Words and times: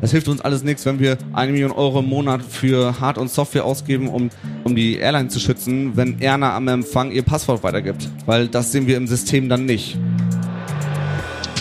Das 0.00 0.12
hilft 0.12 0.28
uns 0.28 0.40
alles 0.40 0.62
nichts, 0.62 0.86
wenn 0.86 0.98
wir 0.98 1.18
eine 1.34 1.52
Million 1.52 1.72
Euro 1.72 2.00
im 2.00 2.06
Monat 2.08 2.42
für 2.42 2.98
Hard- 3.00 3.18
und 3.18 3.30
Software 3.30 3.64
ausgeben, 3.64 4.08
um, 4.08 4.30
um 4.64 4.74
die 4.74 4.96
Airline 4.96 5.28
zu 5.28 5.38
schützen, 5.38 5.94
wenn 5.94 6.20
Erna 6.22 6.56
am 6.56 6.68
Empfang 6.68 7.12
ihr 7.12 7.22
Passwort 7.22 7.62
weitergibt. 7.62 8.08
Weil 8.24 8.48
das 8.48 8.72
sehen 8.72 8.86
wir 8.86 8.96
im 8.96 9.06
System 9.06 9.48
dann 9.48 9.66
nicht. 9.66 9.98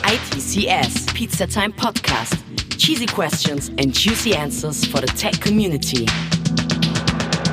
ITCS, 0.07 1.06
Pizza 1.14 1.46
Time 1.46 1.71
Podcast. 1.71 2.38
Cheesy 2.78 3.06
questions 3.06 3.70
and 3.78 3.94
juicy 3.94 4.34
answers 4.34 4.86
for 4.86 5.02
the 5.02 5.14
tech 5.14 5.40
community. 5.42 6.06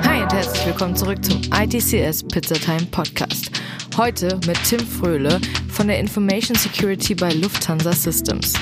Hi 0.05 0.23
und 0.23 0.33
herzlich 0.33 0.67
willkommen 0.67 0.95
zurück 0.95 1.23
zum 1.25 1.43
ITCS 1.53 2.23
Pizza 2.23 2.55
Time 2.55 2.87
Podcast. 2.93 3.51
Heute 3.97 4.39
mit 4.47 4.57
Tim 4.63 4.81
Fröhle 4.81 5.41
von 5.77 5.89
der 5.89 5.99
Information 6.01 6.57
Security 6.57 7.15
bei 7.15 7.31
Lufthansa 7.35 7.93
Systems. 7.93 8.55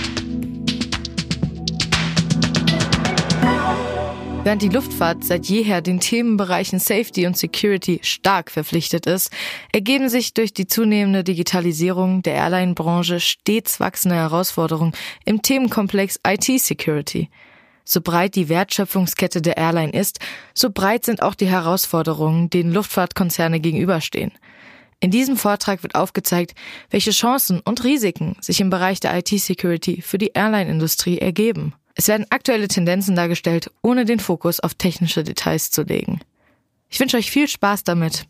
Während 4.42 4.62
die 4.62 4.68
Luftfahrt 4.68 5.22
seit 5.22 5.46
jeher 5.46 5.80
den 5.80 6.00
Themenbereichen 6.00 6.80
Safety 6.80 7.28
und 7.28 7.36
Security 7.36 8.00
stark 8.02 8.50
verpflichtet 8.50 9.06
ist, 9.06 9.30
ergeben 9.72 10.08
sich 10.08 10.34
durch 10.34 10.52
die 10.52 10.66
zunehmende 10.66 11.22
Digitalisierung 11.22 12.22
der 12.22 12.34
Airline-Branche 12.34 13.20
stets 13.20 13.78
wachsende 13.78 14.16
Herausforderungen 14.16 14.92
im 15.24 15.40
Themenkomplex 15.40 16.18
IT-Security. 16.26 17.30
So 17.84 18.00
breit 18.00 18.34
die 18.34 18.48
Wertschöpfungskette 18.48 19.40
der 19.40 19.56
Airline 19.56 19.92
ist, 19.92 20.18
so 20.52 20.70
breit 20.70 21.04
sind 21.04 21.22
auch 21.22 21.36
die 21.36 21.46
Herausforderungen, 21.46 22.50
denen 22.50 22.72
Luftfahrtkonzerne 22.72 23.60
gegenüberstehen. 23.60 24.32
In 25.00 25.10
diesem 25.10 25.36
Vortrag 25.36 25.82
wird 25.82 25.94
aufgezeigt, 25.94 26.54
welche 26.90 27.10
Chancen 27.10 27.60
und 27.60 27.84
Risiken 27.84 28.36
sich 28.40 28.60
im 28.60 28.70
Bereich 28.70 29.00
der 29.00 29.16
IT-Security 29.16 30.02
für 30.02 30.18
die 30.18 30.32
Airline-Industrie 30.34 31.18
ergeben. 31.18 31.74
Es 31.94 32.08
werden 32.08 32.26
aktuelle 32.30 32.68
Tendenzen 32.68 33.14
dargestellt, 33.14 33.70
ohne 33.82 34.04
den 34.04 34.18
Fokus 34.18 34.60
auf 34.60 34.74
technische 34.74 35.22
Details 35.22 35.70
zu 35.70 35.82
legen. 35.82 36.20
Ich 36.88 36.98
wünsche 36.98 37.16
euch 37.16 37.30
viel 37.30 37.48
Spaß 37.48 37.84
damit. 37.84 38.26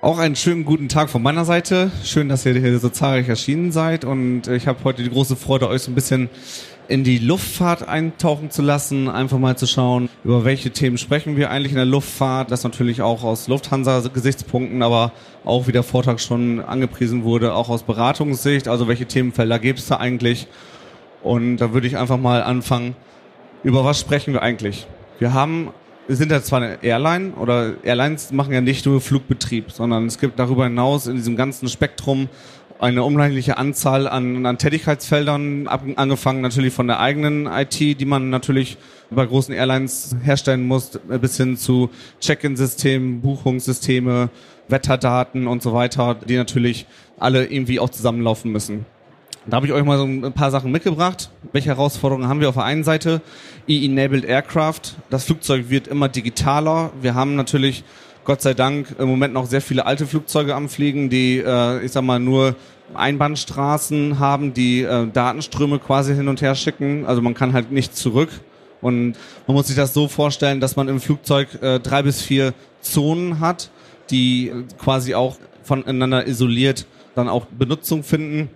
Auch 0.00 0.18
einen 0.18 0.34
schönen 0.34 0.64
guten 0.64 0.88
Tag 0.88 1.10
von 1.10 1.22
meiner 1.22 1.44
Seite. 1.44 1.92
Schön, 2.02 2.28
dass 2.28 2.44
ihr 2.44 2.54
hier 2.54 2.78
so 2.80 2.88
zahlreich 2.88 3.28
erschienen 3.28 3.70
seid 3.70 4.04
und 4.04 4.48
ich 4.48 4.66
habe 4.66 4.82
heute 4.82 5.04
die 5.04 5.10
große 5.10 5.36
Freude, 5.36 5.68
euch 5.68 5.82
so 5.82 5.92
ein 5.92 5.94
bisschen 5.94 6.28
in 6.92 7.04
die 7.04 7.16
Luftfahrt 7.16 7.88
eintauchen 7.88 8.50
zu 8.50 8.60
lassen, 8.60 9.08
einfach 9.08 9.38
mal 9.38 9.56
zu 9.56 9.66
schauen, 9.66 10.10
über 10.24 10.44
welche 10.44 10.72
Themen 10.72 10.98
sprechen 10.98 11.38
wir 11.38 11.50
eigentlich 11.50 11.72
in 11.72 11.76
der 11.76 11.86
Luftfahrt. 11.86 12.50
Das 12.50 12.64
natürlich 12.64 13.00
auch 13.00 13.24
aus 13.24 13.48
Lufthansa-Gesichtspunkten, 13.48 14.82
aber 14.82 15.12
auch, 15.42 15.66
wie 15.66 15.72
der 15.72 15.84
Vortrag 15.84 16.20
schon 16.20 16.60
angepriesen 16.60 17.24
wurde, 17.24 17.54
auch 17.54 17.70
aus 17.70 17.84
Beratungssicht. 17.84 18.68
Also 18.68 18.88
welche 18.88 19.06
Themenfelder 19.06 19.58
gibt 19.58 19.78
es 19.78 19.86
da 19.86 19.96
eigentlich? 19.96 20.48
Und 21.22 21.56
da 21.56 21.72
würde 21.72 21.86
ich 21.86 21.96
einfach 21.96 22.18
mal 22.18 22.42
anfangen, 22.42 22.94
über 23.64 23.86
was 23.86 23.98
sprechen 23.98 24.34
wir 24.34 24.42
eigentlich? 24.42 24.86
Wir 25.18 25.32
haben, 25.32 25.70
wir 26.08 26.16
sind 26.16 26.30
ja 26.30 26.42
zwar 26.42 26.60
eine 26.60 26.82
Airline 26.82 27.32
oder 27.40 27.72
Airlines 27.84 28.32
machen 28.32 28.52
ja 28.52 28.60
nicht 28.60 28.84
nur 28.84 29.00
Flugbetrieb, 29.00 29.72
sondern 29.72 30.04
es 30.08 30.18
gibt 30.18 30.38
darüber 30.38 30.64
hinaus 30.64 31.06
in 31.06 31.16
diesem 31.16 31.36
ganzen 31.36 31.68
Spektrum 31.68 32.28
eine 32.82 33.04
unheimliche 33.04 33.58
Anzahl 33.58 34.08
an, 34.08 34.44
an 34.44 34.58
Tätigkeitsfeldern, 34.58 35.68
angefangen 35.68 36.40
natürlich 36.40 36.74
von 36.74 36.88
der 36.88 36.98
eigenen 36.98 37.46
IT, 37.46 37.78
die 37.78 38.04
man 38.04 38.28
natürlich 38.28 38.76
bei 39.08 39.24
großen 39.24 39.54
Airlines 39.54 40.16
herstellen 40.20 40.66
muss, 40.66 40.98
bis 41.20 41.36
hin 41.36 41.56
zu 41.56 41.90
Check-in-Systemen, 42.20 43.20
Buchungssysteme, 43.20 44.30
Wetterdaten 44.66 45.46
und 45.46 45.62
so 45.62 45.72
weiter, 45.72 46.16
die 46.16 46.36
natürlich 46.36 46.86
alle 47.20 47.46
irgendwie 47.46 47.78
auch 47.78 47.90
zusammenlaufen 47.90 48.50
müssen. 48.50 48.84
Da 49.46 49.56
habe 49.56 49.66
ich 49.66 49.72
euch 49.72 49.84
mal 49.84 49.98
so 49.98 50.04
ein 50.04 50.32
paar 50.32 50.50
Sachen 50.50 50.72
mitgebracht. 50.72 51.30
Welche 51.52 51.68
Herausforderungen 51.68 52.28
haben 52.28 52.40
wir 52.40 52.48
auf 52.48 52.56
der 52.56 52.64
einen 52.64 52.82
Seite? 52.82 53.22
E-Enabled 53.68 54.24
Aircraft. 54.24 54.96
Das 55.08 55.24
Flugzeug 55.24 55.70
wird 55.70 55.86
immer 55.86 56.08
digitaler. 56.08 56.90
Wir 57.00 57.14
haben 57.14 57.36
natürlich 57.36 57.84
Gott 58.24 58.40
sei 58.40 58.54
Dank 58.54 58.94
im 58.98 59.08
Moment 59.08 59.34
noch 59.34 59.46
sehr 59.46 59.60
viele 59.60 59.84
alte 59.84 60.06
Flugzeuge 60.06 60.54
am 60.54 60.68
Fliegen, 60.68 61.10
die, 61.10 61.38
äh, 61.38 61.84
ich 61.84 61.92
sag 61.92 62.04
mal, 62.04 62.20
nur 62.20 62.54
Einbahnstraßen 62.94 64.18
haben, 64.18 64.54
die 64.54 64.82
äh, 64.82 65.06
Datenströme 65.08 65.78
quasi 65.78 66.14
hin 66.14 66.28
und 66.28 66.40
her 66.40 66.54
schicken. 66.54 67.04
Also 67.06 67.20
man 67.20 67.34
kann 67.34 67.52
halt 67.52 67.72
nicht 67.72 67.96
zurück. 67.96 68.30
Und 68.80 69.16
man 69.46 69.56
muss 69.56 69.66
sich 69.68 69.76
das 69.76 69.94
so 69.94 70.08
vorstellen, 70.08 70.60
dass 70.60 70.76
man 70.76 70.88
im 70.88 71.00
Flugzeug 71.00 71.62
äh, 71.62 71.80
drei 71.80 72.02
bis 72.02 72.22
vier 72.22 72.54
Zonen 72.80 73.40
hat, 73.40 73.70
die 74.10 74.52
quasi 74.78 75.14
auch 75.14 75.36
voneinander 75.62 76.26
isoliert 76.26 76.86
dann 77.14 77.28
auch 77.28 77.46
Benutzung 77.46 78.02
finden. 78.02 78.48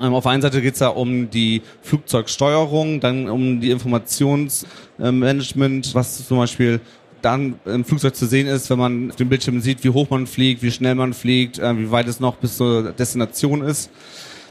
Ähm, 0.00 0.14
auf 0.14 0.22
der 0.24 0.32
einen 0.32 0.42
Seite 0.42 0.60
geht 0.62 0.74
es 0.74 0.80
ja 0.80 0.88
um 0.88 1.30
die 1.30 1.62
Flugzeugsteuerung, 1.82 2.98
dann 3.00 3.28
um 3.28 3.60
die 3.60 3.70
Informationsmanagement, 3.70 5.94
was 5.94 6.26
zum 6.26 6.38
Beispiel 6.38 6.80
dann 7.22 7.54
im 7.64 7.84
Flugzeug 7.84 8.14
zu 8.14 8.26
sehen 8.26 8.46
ist, 8.46 8.68
wenn 8.70 8.78
man 8.78 9.10
auf 9.10 9.16
dem 9.16 9.28
Bildschirm 9.28 9.60
sieht, 9.60 9.84
wie 9.84 9.90
hoch 9.90 10.10
man 10.10 10.26
fliegt, 10.26 10.62
wie 10.62 10.70
schnell 10.70 10.94
man 10.94 11.14
fliegt, 11.14 11.58
äh, 11.58 11.78
wie 11.78 11.90
weit 11.90 12.06
es 12.08 12.20
noch 12.20 12.36
bis 12.36 12.56
zur 12.56 12.92
Destination 12.92 13.62
ist. 13.62 13.90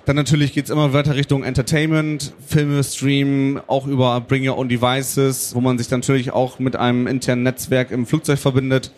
Dann 0.05 0.15
natürlich 0.15 0.53
geht's 0.53 0.71
immer 0.71 0.93
weiter 0.93 1.15
Richtung 1.15 1.43
Entertainment, 1.43 2.33
Filme 2.45 2.83
streamen, 2.83 3.61
auch 3.67 3.85
über 3.85 4.19
Bring 4.21 4.47
Your 4.47 4.57
Own 4.57 4.67
Devices, 4.67 5.53
wo 5.53 5.61
man 5.61 5.77
sich 5.77 5.91
natürlich 5.91 6.31
auch 6.31 6.57
mit 6.57 6.75
einem 6.75 7.05
internen 7.05 7.43
Netzwerk 7.43 7.91
im 7.91 8.07
Flugzeug 8.07 8.39
verbindet. 8.39 8.91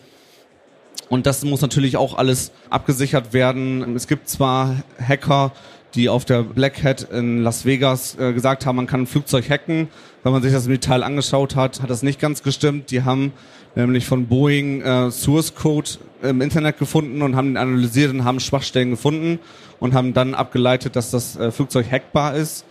Und 1.10 1.26
das 1.26 1.44
muss 1.44 1.60
natürlich 1.60 1.98
auch 1.98 2.16
alles 2.16 2.52
abgesichert 2.70 3.34
werden. 3.34 3.94
Es 3.94 4.08
gibt 4.08 4.28
zwar 4.30 4.82
Hacker, 4.98 5.52
die 5.94 6.08
auf 6.08 6.24
der 6.24 6.42
Black 6.42 6.82
Hat 6.82 7.02
in 7.02 7.42
Las 7.42 7.64
Vegas 7.64 8.16
äh, 8.18 8.32
gesagt 8.32 8.66
haben, 8.66 8.76
man 8.76 8.86
kann 8.86 9.02
ein 9.02 9.06
Flugzeug 9.06 9.48
hacken. 9.48 9.88
Wenn 10.22 10.32
man 10.32 10.42
sich 10.42 10.52
das 10.52 10.66
im 10.66 10.72
Detail 10.72 11.02
angeschaut 11.02 11.56
hat, 11.56 11.82
hat 11.82 11.90
das 11.90 12.02
nicht 12.02 12.20
ganz 12.20 12.42
gestimmt. 12.42 12.90
Die 12.90 13.02
haben 13.02 13.32
nämlich 13.74 14.06
von 14.06 14.26
Boeing 14.26 14.82
äh, 14.82 15.10
Source 15.10 15.54
Code 15.54 15.90
im 16.22 16.40
Internet 16.40 16.78
gefunden 16.78 17.22
und 17.22 17.36
haben 17.36 17.50
ihn 17.50 17.56
analysiert 17.56 18.12
und 18.12 18.24
haben 18.24 18.40
Schwachstellen 18.40 18.90
gefunden 18.90 19.38
und 19.80 19.94
haben 19.94 20.14
dann 20.14 20.34
abgeleitet, 20.34 20.96
dass 20.96 21.10
das 21.10 21.36
äh, 21.36 21.50
Flugzeug 21.50 21.90
hackbar 21.90 22.34
ist. 22.34 22.64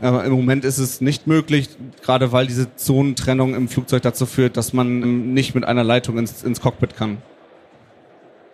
Aber 0.00 0.24
im 0.24 0.32
Moment 0.32 0.64
ist 0.64 0.78
es 0.78 1.00
nicht 1.00 1.26
möglich, 1.26 1.68
gerade 2.02 2.30
weil 2.30 2.46
diese 2.46 2.74
Zonentrennung 2.76 3.54
im 3.54 3.68
Flugzeug 3.68 4.02
dazu 4.02 4.26
führt, 4.26 4.56
dass 4.56 4.72
man 4.72 5.02
ähm, 5.02 5.34
nicht 5.34 5.54
mit 5.54 5.64
einer 5.64 5.84
Leitung 5.84 6.18
ins, 6.18 6.42
ins 6.42 6.60
Cockpit 6.60 6.96
kann. 6.96 7.18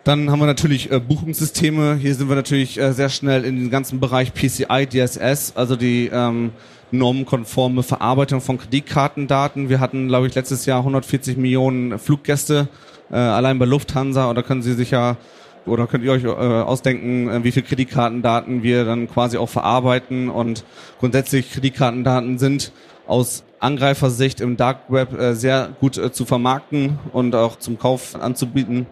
Dann 0.05 0.31
haben 0.31 0.39
wir 0.39 0.47
natürlich 0.47 0.93
äh, 0.93 1.01
Buchungssysteme. 1.01 1.97
Hier 1.97 2.15
sind 2.15 2.29
wir 2.29 2.37
natürlich 2.37 2.79
äh, 2.79 2.93
sehr 2.93 3.09
schnell 3.09 3.45
in 3.47 3.57
den 3.57 3.71
ganzen 3.71 4.01
Bereich 4.01 4.35
PCI, 4.35 4.87
DSS, 4.87 5.55
also 5.57 5.77
die 5.77 6.11
ähm, 6.13 6.53
normenkonforme 6.91 7.83
Verarbeitung 7.83 8.43
von 8.43 8.59
Kreditkartendaten. 8.59 9.71
Wir 9.71 9.81
hatten, 9.81 10.09
glaube 10.09 10.27
ich, 10.27 10.35
letztes 10.35 10.67
Jahr 10.67 10.81
140 10.81 11.39
Millionen 11.39 11.99
Fluggäste 11.99 12.69
äh, 13.11 13.17
allein 13.17 13.59
bei 13.59 13.65
Lufthansa. 13.65 14.29
Und 14.29 14.37
da 14.37 14.43
können 14.43 14.61
Sie 14.61 14.75
sich 14.75 14.91
ja 14.91 15.17
oder 15.65 15.87
könnt 15.87 16.05
ihr 16.05 16.13
euch 16.13 16.25
äh, 16.25 16.29
ausdenken, 16.29 17.31
äh, 17.31 17.43
wie 17.43 17.53
viel 17.53 17.63
Kreditkartendaten 17.63 18.63
wir 18.63 18.85
dann 18.85 19.09
quasi 19.09 19.39
auch 19.39 19.49
verarbeiten. 19.49 20.29
Und 20.29 20.65
grundsätzlich 21.01 21.51
Kreditkartendaten 21.51 22.39
sind 22.39 22.73
aus 23.07 23.45
Angreifersicht 23.59 24.43
im 24.43 24.59
Dark 24.59 24.81
Web 24.91 25.19
äh, 25.19 25.35
sehr 25.35 25.71
gut 25.81 25.97
äh, 25.97 26.13
zu 26.13 26.27
vermarkten 26.27 26.99
und 27.15 27.35
auch 27.35 27.59
zum 27.59 27.79
Kauf 27.79 28.15
anzubieten. 28.17 28.87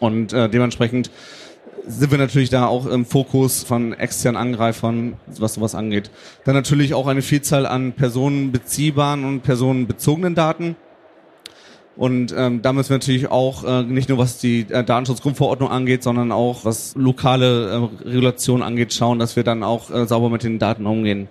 Und 0.00 0.32
äh, 0.32 0.48
dementsprechend 0.48 1.10
sind 1.86 2.10
wir 2.10 2.18
natürlich 2.18 2.50
da 2.50 2.66
auch 2.66 2.86
im 2.86 3.06
Fokus 3.06 3.62
von 3.62 3.92
externen 3.94 4.40
Angreifern, 4.40 5.14
was 5.38 5.54
sowas 5.54 5.74
angeht. 5.74 6.10
Dann 6.44 6.54
natürlich 6.54 6.94
auch 6.94 7.06
eine 7.06 7.22
Vielzahl 7.22 7.66
an 7.66 7.92
personenbeziehbaren 7.92 9.24
und 9.24 9.42
personenbezogenen 9.42 10.34
Daten. 10.34 10.76
Und 11.96 12.32
ähm, 12.36 12.62
da 12.62 12.72
müssen 12.72 12.90
wir 12.90 12.98
natürlich 12.98 13.28
auch 13.28 13.64
äh, 13.64 13.82
nicht 13.82 14.08
nur 14.08 14.18
was 14.18 14.38
die 14.38 14.66
äh, 14.68 14.84
Datenschutzgrundverordnung 14.84 15.68
angeht, 15.68 16.04
sondern 16.04 16.30
auch 16.30 16.64
was 16.64 16.94
lokale 16.94 17.90
äh, 18.04 18.08
Regulation 18.08 18.62
angeht, 18.62 18.94
schauen, 18.94 19.18
dass 19.18 19.34
wir 19.34 19.42
dann 19.42 19.64
auch 19.64 19.90
äh, 19.90 20.06
sauber 20.06 20.30
mit 20.30 20.44
den 20.44 20.60
Daten 20.60 20.86
umgehen. 20.86 21.26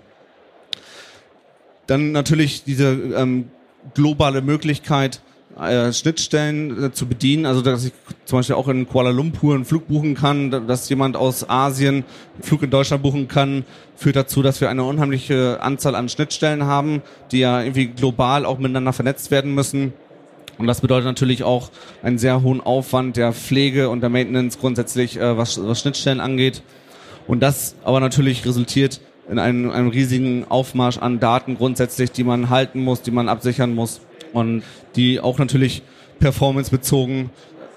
Dann 1.85 2.11
natürlich 2.11 2.65
diese 2.65 2.89
ähm, 2.89 3.49
globale 3.93 4.41
Möglichkeit, 4.41 5.21
äh, 5.59 5.91
Schnittstellen 5.91 6.85
äh, 6.85 6.91
zu 6.91 7.07
bedienen, 7.07 7.45
also 7.45 7.61
dass 7.61 7.85
ich 7.85 7.91
zum 8.25 8.39
Beispiel 8.39 8.55
auch 8.55 8.67
in 8.67 8.87
Kuala 8.87 9.09
Lumpur 9.09 9.55
einen 9.55 9.65
Flug 9.65 9.87
buchen 9.87 10.15
kann, 10.15 10.67
dass 10.67 10.87
jemand 10.89 11.15
aus 11.17 11.49
Asien 11.49 12.03
einen 12.35 12.43
Flug 12.43 12.63
in 12.63 12.69
Deutschland 12.69 13.01
buchen 13.01 13.27
kann, 13.27 13.65
führt 13.95 14.15
dazu, 14.15 14.43
dass 14.43 14.61
wir 14.61 14.69
eine 14.69 14.83
unheimliche 14.83 15.59
Anzahl 15.61 15.95
an 15.95 16.09
Schnittstellen 16.09 16.65
haben, 16.65 17.01
die 17.31 17.39
ja 17.39 17.61
irgendwie 17.61 17.87
global 17.87 18.45
auch 18.45 18.59
miteinander 18.59 18.93
vernetzt 18.93 19.31
werden 19.31 19.55
müssen. 19.55 19.93
Und 20.59 20.67
das 20.67 20.81
bedeutet 20.81 21.05
natürlich 21.05 21.43
auch 21.43 21.69
einen 22.03 22.17
sehr 22.17 22.41
hohen 22.41 22.61
Aufwand 22.61 23.17
der 23.17 23.31
Pflege 23.33 23.89
und 23.89 24.01
der 24.01 24.09
Maintenance 24.09 24.59
grundsätzlich, 24.59 25.17
äh, 25.17 25.37
was, 25.37 25.63
was 25.63 25.81
Schnittstellen 25.81 26.19
angeht. 26.19 26.61
Und 27.27 27.41
das 27.41 27.75
aber 27.83 27.99
natürlich 27.99 28.45
resultiert 28.45 29.01
in 29.29 29.39
einem, 29.39 29.71
einem 29.71 29.89
riesigen 29.89 30.45
Aufmarsch 30.47 30.99
an 30.99 31.19
Daten 31.19 31.57
grundsätzlich, 31.57 32.11
die 32.11 32.23
man 32.23 32.49
halten 32.49 32.81
muss, 32.81 33.01
die 33.01 33.11
man 33.11 33.27
absichern 33.27 33.75
muss 33.75 34.01
und 34.33 34.63
die 34.95 35.19
auch 35.19 35.37
natürlich 35.37 35.81
performancebezogen 36.19 37.29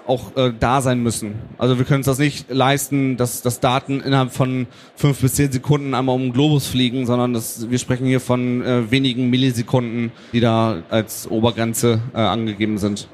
auch 0.07 0.35
äh, 0.35 0.51
da 0.59 0.81
sein 0.81 1.01
müssen. 1.01 1.35
Also 1.57 1.77
wir 1.77 1.85
können 1.85 1.99
uns 1.99 2.07
das 2.07 2.17
nicht 2.17 2.49
leisten, 2.49 3.17
dass, 3.17 3.41
dass 3.41 3.59
Daten 3.59 4.01
innerhalb 4.01 4.33
von 4.33 4.67
fünf 4.95 5.21
bis 5.21 5.35
zehn 5.35 5.51
Sekunden 5.51 5.93
einmal 5.93 6.15
um 6.15 6.23
den 6.23 6.33
Globus 6.33 6.67
fliegen, 6.67 7.05
sondern 7.05 7.33
das, 7.33 7.69
wir 7.69 7.77
sprechen 7.79 8.05
hier 8.05 8.19
von 8.19 8.63
äh, 8.63 8.91
wenigen 8.91 9.29
Millisekunden, 9.29 10.11
die 10.33 10.39
da 10.39 10.83
als 10.89 11.29
Obergrenze 11.29 12.01
äh, 12.13 12.17
angegeben 12.17 12.77
sind. 12.77 13.07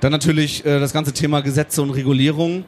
Dann 0.00 0.12
natürlich 0.12 0.64
äh, 0.66 0.80
das 0.80 0.92
ganze 0.92 1.12
Thema 1.12 1.40
Gesetze 1.40 1.82
und 1.82 1.90
Regulierung. 1.90 2.64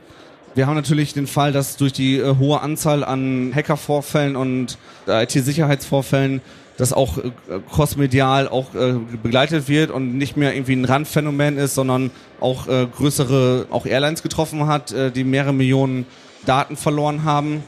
Wir 0.54 0.66
haben 0.66 0.74
natürlich 0.74 1.12
den 1.12 1.26
Fall, 1.26 1.52
dass 1.52 1.76
durch 1.76 1.92
die 1.92 2.16
äh, 2.16 2.36
hohe 2.38 2.60
Anzahl 2.60 3.04
an 3.04 3.52
Hackervorfällen 3.54 4.36
und 4.36 4.78
äh, 5.06 5.24
IT-Sicherheitsvorfällen 5.24 6.40
das 6.76 6.92
auch 6.92 7.18
äh, 7.18 7.30
crossmedial 7.70 8.48
auch 8.48 8.74
äh, 8.74 8.94
begleitet 9.22 9.68
wird 9.68 9.90
und 9.90 10.18
nicht 10.18 10.36
mehr 10.36 10.54
irgendwie 10.54 10.74
ein 10.74 10.84
Randphänomen 10.84 11.56
ist, 11.58 11.74
sondern 11.74 12.10
auch 12.40 12.68
äh, 12.68 12.86
größere, 12.86 13.66
auch 13.70 13.86
Airlines 13.86 14.22
getroffen 14.22 14.66
hat, 14.66 14.92
äh, 14.92 15.10
die 15.10 15.24
mehrere 15.24 15.52
Millionen 15.52 16.06
Daten 16.44 16.76
verloren 16.76 17.24
haben. 17.24 17.62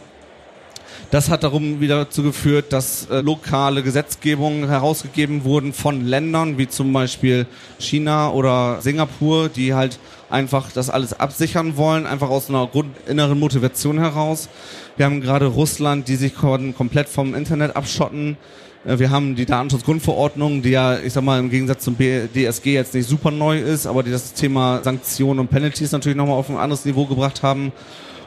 Das 1.10 1.30
hat 1.30 1.42
darum 1.42 1.80
wieder 1.80 2.04
dazu 2.04 2.22
geführt, 2.22 2.72
dass 2.72 3.06
äh, 3.06 3.20
lokale 3.20 3.82
Gesetzgebungen 3.82 4.68
herausgegeben 4.68 5.44
wurden 5.44 5.72
von 5.72 6.04
Ländern 6.04 6.58
wie 6.58 6.68
zum 6.68 6.92
Beispiel 6.92 7.46
China 7.78 8.30
oder 8.30 8.82
Singapur, 8.82 9.48
die 9.48 9.72
halt 9.72 9.98
einfach 10.28 10.70
das 10.70 10.90
alles 10.90 11.18
absichern 11.18 11.78
wollen, 11.78 12.06
einfach 12.06 12.28
aus 12.28 12.50
einer 12.50 12.68
inneren 13.06 13.38
Motivation 13.38 13.98
heraus. 13.98 14.50
Wir 14.98 15.06
haben 15.06 15.22
gerade 15.22 15.46
Russland, 15.46 16.08
die 16.08 16.16
sich 16.16 16.34
komplett 16.34 17.08
vom 17.08 17.34
Internet 17.34 17.74
abschotten. 17.74 18.36
Äh, 18.84 18.98
wir 18.98 19.10
haben 19.10 19.34
die 19.34 19.46
Datenschutzgrundverordnung, 19.46 20.62
die 20.62 20.70
ja, 20.70 20.98
ich 20.98 21.12
sag 21.12 21.24
mal, 21.24 21.38
im 21.38 21.50
Gegensatz 21.50 21.84
zum 21.84 21.96
DSG 21.96 22.66
jetzt 22.74 22.94
nicht 22.94 23.08
super 23.08 23.30
neu 23.30 23.58
ist, 23.58 23.86
aber 23.86 24.02
die 24.02 24.10
das 24.10 24.32
Thema 24.34 24.80
Sanktionen 24.82 25.40
und 25.40 25.48
Penalties 25.48 25.92
natürlich 25.92 26.16
nochmal 26.16 26.36
auf 26.36 26.50
ein 26.50 26.56
anderes 26.56 26.84
Niveau 26.84 27.06
gebracht 27.06 27.42
haben. 27.42 27.72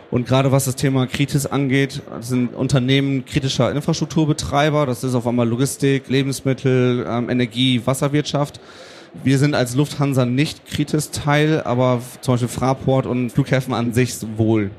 Und 0.10 0.28
gerade 0.28 0.52
was 0.52 0.66
das 0.66 0.76
Thema 0.76 1.08
Kritis 1.08 1.46
angeht, 1.46 2.02
sind 2.20 2.54
Unternehmen 2.54 3.26
kritischer 3.26 3.72
Infrastrukturbetreiber, 3.72 4.86
das 4.86 5.06
ist 5.06 5.16
auf 5.16 5.26
einmal 5.26 5.48
Logistik, 5.48 6.10
Lebensmittel, 6.10 7.06
ähm, 7.08 7.30
Energie, 7.30 7.82
Wasserwirtschaft. 7.86 8.60
Wir 9.24 9.38
sind 9.38 9.56
als 9.56 9.76
Lufthansa 9.76 10.26
nicht 10.26 10.66
Kritis 10.66 11.12
Teil, 11.12 11.62
aber 11.64 12.02
zum 12.20 12.34
Beispiel 12.34 12.50
Fraport 12.50 13.06
und 13.06 13.30
Flughäfen 13.30 13.74
an 13.74 13.94
sich 13.94 14.16
wohl. 14.36 14.72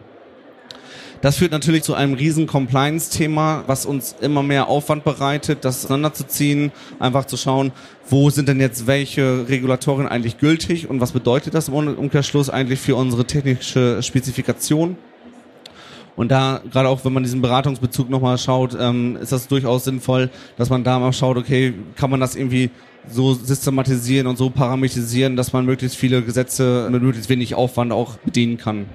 Das 1.22 1.36
führt 1.36 1.52
natürlich 1.52 1.84
zu 1.84 1.94
einem 1.94 2.14
riesen 2.14 2.48
Compliance-Thema, 2.48 3.62
was 3.68 3.86
uns 3.86 4.16
immer 4.20 4.42
mehr 4.42 4.66
Aufwand 4.66 5.04
bereitet, 5.04 5.64
das 5.64 5.84
auseinanderzuziehen, 5.84 6.72
einfach 6.98 7.26
zu 7.26 7.36
schauen, 7.36 7.70
wo 8.08 8.28
sind 8.28 8.48
denn 8.48 8.58
jetzt 8.58 8.88
welche 8.88 9.48
Regulatorien 9.48 10.08
eigentlich 10.08 10.38
gültig 10.38 10.90
und 10.90 11.00
was 11.00 11.12
bedeutet 11.12 11.54
das 11.54 11.68
im 11.68 11.74
Umkehrschluss 11.74 12.50
eigentlich 12.50 12.80
für 12.80 12.96
unsere 12.96 13.24
technische 13.24 14.02
Spezifikation. 14.02 14.96
Und 16.16 16.32
da, 16.32 16.60
gerade 16.72 16.88
auch 16.88 17.04
wenn 17.04 17.12
man 17.12 17.22
diesen 17.22 17.40
Beratungsbezug 17.40 18.10
nochmal 18.10 18.36
schaut, 18.36 18.76
ähm, 18.78 19.16
ist 19.16 19.30
das 19.30 19.46
durchaus 19.46 19.84
sinnvoll, 19.84 20.28
dass 20.56 20.70
man 20.70 20.82
da 20.82 20.98
mal 20.98 21.12
schaut, 21.12 21.36
okay, 21.36 21.72
kann 21.94 22.10
man 22.10 22.18
das 22.18 22.34
irgendwie 22.34 22.70
so 23.08 23.34
systematisieren 23.34 24.26
und 24.26 24.38
so 24.38 24.50
parametrisieren, 24.50 25.36
dass 25.36 25.52
man 25.52 25.66
möglichst 25.66 25.96
viele 25.96 26.20
Gesetze 26.22 26.88
mit 26.90 27.00
möglichst 27.00 27.30
wenig 27.30 27.54
Aufwand 27.54 27.92
auch 27.92 28.16
bedienen 28.18 28.58
kann. 28.58 28.86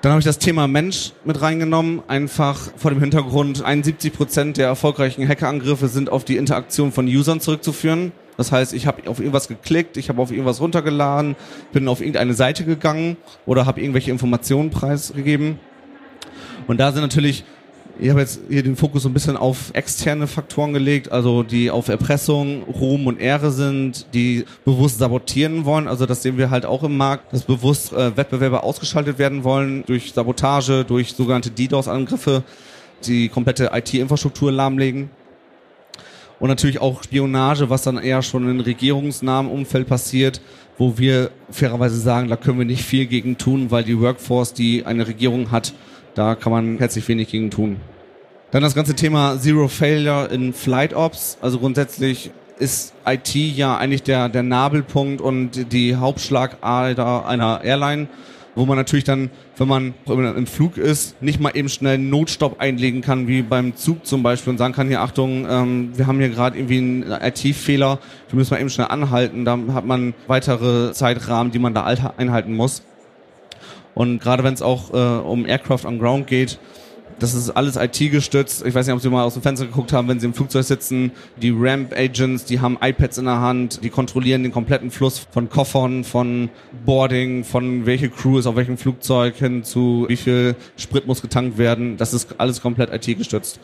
Dann 0.00 0.12
habe 0.12 0.20
ich 0.20 0.24
das 0.24 0.38
Thema 0.38 0.68
Mensch 0.68 1.12
mit 1.24 1.42
reingenommen, 1.42 2.02
einfach 2.06 2.56
vor 2.76 2.92
dem 2.92 3.00
Hintergrund, 3.00 3.64
71 3.64 4.12
Prozent 4.12 4.56
der 4.56 4.68
erfolgreichen 4.68 5.26
Hackerangriffe 5.26 5.88
sind 5.88 6.08
auf 6.08 6.24
die 6.24 6.36
Interaktion 6.36 6.92
von 6.92 7.06
Usern 7.08 7.40
zurückzuführen. 7.40 8.12
Das 8.36 8.52
heißt, 8.52 8.74
ich 8.74 8.86
habe 8.86 9.10
auf 9.10 9.18
irgendwas 9.18 9.48
geklickt, 9.48 9.96
ich 9.96 10.08
habe 10.08 10.22
auf 10.22 10.30
irgendwas 10.30 10.60
runtergeladen, 10.60 11.34
bin 11.72 11.88
auf 11.88 12.00
irgendeine 12.00 12.34
Seite 12.34 12.64
gegangen 12.64 13.16
oder 13.44 13.66
habe 13.66 13.80
irgendwelche 13.80 14.12
Informationen 14.12 14.70
preisgegeben. 14.70 15.58
Und 16.68 16.78
da 16.78 16.92
sind 16.92 17.02
natürlich 17.02 17.44
ich 18.00 18.10
habe 18.10 18.20
jetzt 18.20 18.40
hier 18.48 18.62
den 18.62 18.76
Fokus 18.76 19.02
so 19.02 19.08
ein 19.08 19.12
bisschen 19.12 19.36
auf 19.36 19.70
externe 19.72 20.26
Faktoren 20.26 20.72
gelegt, 20.72 21.10
also 21.10 21.42
die 21.42 21.70
auf 21.70 21.88
Erpressung, 21.88 22.62
Ruhm 22.62 23.06
und 23.06 23.20
Ehre 23.20 23.50
sind, 23.50 24.06
die 24.14 24.44
bewusst 24.64 24.98
sabotieren 24.98 25.64
wollen. 25.64 25.88
Also 25.88 26.06
das 26.06 26.22
sehen 26.22 26.38
wir 26.38 26.50
halt 26.50 26.64
auch 26.64 26.84
im 26.84 26.96
Markt, 26.96 27.32
dass 27.32 27.42
bewusst 27.42 27.92
äh, 27.92 28.16
Wettbewerber 28.16 28.62
ausgeschaltet 28.62 29.18
werden 29.18 29.42
wollen 29.42 29.84
durch 29.86 30.12
Sabotage, 30.12 30.84
durch 30.84 31.14
sogenannte 31.14 31.50
DDoS-Angriffe, 31.50 32.44
die 33.04 33.28
komplette 33.28 33.70
IT-Infrastruktur 33.72 34.52
lahmlegen. 34.52 35.10
Und 36.38 36.48
natürlich 36.48 36.80
auch 36.80 37.02
Spionage, 37.02 37.68
was 37.68 37.82
dann 37.82 37.98
eher 37.98 38.22
schon 38.22 38.48
in 38.48 38.60
regierungsnahen 38.60 39.48
Umfeld 39.48 39.88
passiert, 39.88 40.40
wo 40.76 40.96
wir 40.98 41.32
fairerweise 41.50 41.98
sagen, 41.98 42.28
da 42.28 42.36
können 42.36 42.58
wir 42.58 42.64
nicht 42.64 42.84
viel 42.84 43.06
gegen 43.06 43.38
tun, 43.38 43.72
weil 43.72 43.82
die 43.82 44.00
Workforce, 44.00 44.54
die 44.54 44.86
eine 44.86 45.08
Regierung 45.08 45.50
hat, 45.50 45.72
da 46.18 46.34
kann 46.34 46.50
man 46.50 46.78
herzlich 46.78 47.06
wenig 47.06 47.28
gegen 47.28 47.50
tun. 47.50 47.76
Dann 48.50 48.62
das 48.62 48.74
ganze 48.74 48.94
Thema 48.94 49.38
Zero 49.38 49.68
Failure 49.68 50.26
in 50.32 50.52
Flight 50.52 50.92
Ops. 50.94 51.38
Also 51.40 51.58
grundsätzlich 51.58 52.32
ist 52.58 52.92
IT 53.06 53.34
ja 53.34 53.76
eigentlich 53.76 54.02
der, 54.02 54.28
der 54.28 54.42
Nabelpunkt 54.42 55.20
und 55.20 55.72
die 55.72 55.94
Hauptschlagader 55.94 57.24
einer 57.26 57.60
Airline, 57.62 58.08
wo 58.56 58.66
man 58.66 58.76
natürlich 58.76 59.04
dann, 59.04 59.30
wenn 59.58 59.68
man 59.68 59.94
im 60.06 60.46
Flug 60.48 60.76
ist, 60.76 61.22
nicht 61.22 61.38
mal 61.38 61.52
eben 61.54 61.68
schnell 61.68 61.94
einen 61.94 62.10
Notstopp 62.10 62.60
einlegen 62.60 63.00
kann, 63.00 63.28
wie 63.28 63.42
beim 63.42 63.76
Zug 63.76 64.04
zum 64.04 64.24
Beispiel 64.24 64.50
und 64.50 64.58
sagen 64.58 64.74
kann, 64.74 64.88
hier 64.88 65.02
Achtung, 65.02 65.46
ähm, 65.48 65.90
wir 65.96 66.08
haben 66.08 66.18
hier 66.18 66.30
gerade 66.30 66.58
irgendwie 66.58 66.78
einen 66.78 67.04
IT-Fehler, 67.22 68.00
wir 68.28 68.36
müssen 68.36 68.54
mal 68.54 68.60
eben 68.60 68.70
schnell 68.70 68.88
anhalten, 68.88 69.44
da 69.44 69.56
hat 69.72 69.84
man 69.84 70.14
weitere 70.26 70.92
Zeitrahmen, 70.92 71.52
die 71.52 71.60
man 71.60 71.74
da 71.74 71.84
einhalten 71.84 72.56
muss. 72.56 72.82
Und 73.98 74.20
gerade 74.20 74.44
wenn 74.44 74.54
es 74.54 74.62
auch 74.62 74.94
äh, 74.94 74.96
um 74.96 75.44
Aircraft 75.44 75.84
on 75.84 75.98
Ground 75.98 76.28
geht, 76.28 76.60
das 77.18 77.34
ist 77.34 77.50
alles 77.50 77.74
IT-gestützt. 77.74 78.64
Ich 78.64 78.72
weiß 78.72 78.86
nicht, 78.86 78.94
ob 78.94 79.00
Sie 79.00 79.10
mal 79.10 79.24
aus 79.24 79.34
dem 79.34 79.42
Fenster 79.42 79.66
geguckt 79.66 79.92
haben, 79.92 80.06
wenn 80.06 80.20
Sie 80.20 80.26
im 80.26 80.34
Flugzeug 80.34 80.62
sitzen. 80.62 81.10
Die 81.42 81.50
Ramp-Agents, 81.50 82.44
die 82.44 82.60
haben 82.60 82.78
iPads 82.80 83.18
in 83.18 83.24
der 83.24 83.40
Hand, 83.40 83.82
die 83.82 83.90
kontrollieren 83.90 84.44
den 84.44 84.52
kompletten 84.52 84.92
Fluss 84.92 85.18
von 85.18 85.48
Koffern, 85.48 86.04
von 86.04 86.48
Boarding, 86.86 87.42
von 87.42 87.86
welche 87.86 88.08
Crew 88.08 88.38
ist 88.38 88.46
auf 88.46 88.54
welchem 88.54 88.78
Flugzeug 88.78 89.34
hin 89.34 89.64
zu 89.64 90.06
wie 90.08 90.14
viel 90.14 90.54
Sprit 90.76 91.08
muss 91.08 91.20
getankt 91.20 91.58
werden. 91.58 91.96
Das 91.96 92.14
ist 92.14 92.36
alles 92.38 92.62
komplett 92.62 92.92
IT-gestützt. 92.92 93.58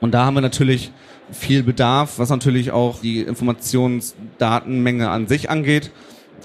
Und 0.00 0.14
da 0.14 0.24
haben 0.24 0.34
wir 0.34 0.40
natürlich 0.40 0.90
viel 1.30 1.62
Bedarf, 1.62 2.18
was 2.18 2.28
natürlich 2.28 2.72
auch 2.72 3.00
die 3.00 3.20
Informationsdatenmenge 3.20 5.08
an 5.08 5.28
sich 5.28 5.48
angeht. 5.48 5.92